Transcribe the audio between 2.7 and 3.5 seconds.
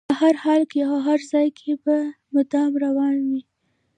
روان وي.